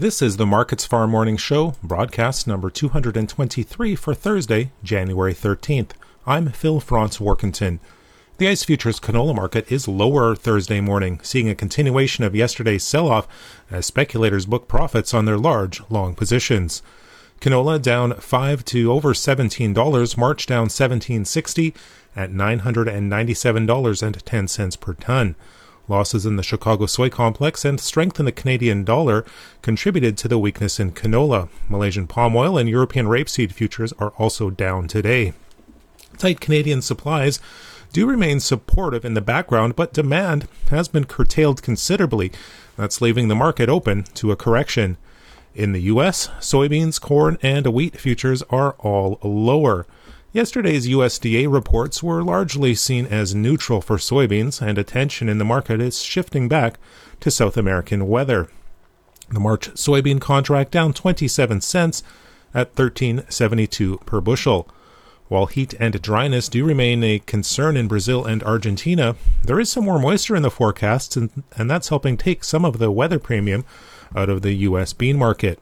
[0.00, 5.90] This is the Markets Farm Morning Show, broadcast number 223 for Thursday, January 13th.
[6.26, 7.80] I'm Phil Franz Warkentin.
[8.38, 13.08] The ICE futures canola market is lower Thursday morning, seeing a continuation of yesterday's sell
[13.08, 13.28] off
[13.70, 16.80] as speculators book profits on their large, long positions.
[17.42, 21.74] Canola down 5 to over $17, March down 1760
[22.16, 25.36] at $997.10 per ton.
[25.90, 29.24] Losses in the Chicago soy complex and strength in the Canadian dollar
[29.60, 31.48] contributed to the weakness in canola.
[31.68, 35.32] Malaysian palm oil and European rapeseed futures are also down today.
[36.16, 37.40] Tight Canadian supplies
[37.92, 42.30] do remain supportive in the background, but demand has been curtailed considerably.
[42.76, 44.96] That's leaving the market open to a correction.
[45.56, 49.86] In the US, soybeans, corn, and wheat futures are all lower.
[50.32, 55.80] Yesterday's USDA reports were largely seen as neutral for soybeans, and attention in the market
[55.80, 56.78] is shifting back
[57.18, 58.48] to South American weather.
[59.28, 62.04] The March soybean contract down 27 cents
[62.54, 64.68] at 13.72 per bushel.
[65.26, 69.84] While heat and dryness do remain a concern in Brazil and Argentina, there is some
[69.84, 73.64] more moisture in the forecasts, and, and that's helping take some of the weather premium
[74.14, 74.92] out of the U.S.
[74.92, 75.58] bean market.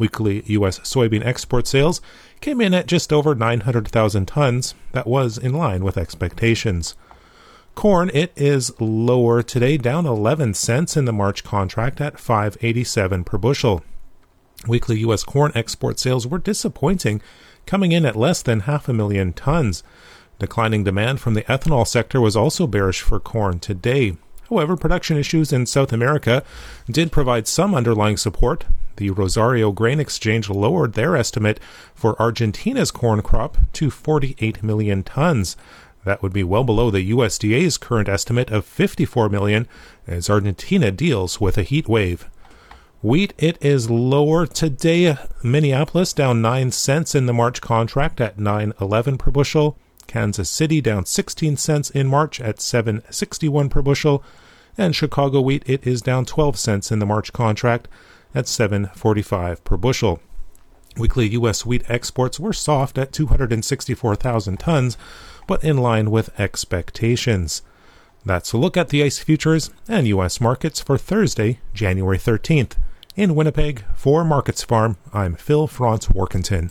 [0.00, 0.78] Weekly U.S.
[0.80, 2.00] soybean export sales
[2.40, 4.74] came in at just over 900,000 tons.
[4.92, 6.96] That was in line with expectations.
[7.74, 13.36] Corn, it is lower today, down 11 cents in the March contract at 587 per
[13.36, 13.84] bushel.
[14.66, 15.22] Weekly U.S.
[15.22, 17.20] corn export sales were disappointing,
[17.66, 19.82] coming in at less than half a million tons.
[20.38, 24.16] Declining demand from the ethanol sector was also bearish for corn today.
[24.48, 26.42] However, production issues in South America
[26.90, 28.64] did provide some underlying support.
[28.96, 31.60] The Rosario Grain Exchange lowered their estimate
[31.94, 35.56] for Argentina's corn crop to 48 million tons.
[36.04, 39.68] That would be well below the USDA's current estimate of 54 million
[40.06, 42.28] as Argentina deals with a heat wave.
[43.02, 45.16] Wheat, it is lower today.
[45.42, 49.78] Minneapolis down 9 cents in the March contract at 9.11 per bushel.
[50.06, 54.22] Kansas City down 16 cents in March at 7.61 per bushel.
[54.76, 57.88] And Chicago wheat, it is down 12 cents in the March contract
[58.34, 60.20] at 7.45 per bushel.
[60.96, 61.64] Weekly U.S.
[61.64, 64.96] wheat exports were soft at 264,000 tons,
[65.46, 67.62] but in line with expectations.
[68.24, 70.40] That's a look at the ICE futures and U.S.
[70.40, 72.72] markets for Thursday, January 13th.
[73.16, 76.70] In Winnipeg, for Markets Farm, I'm Phil Franz Warkentin.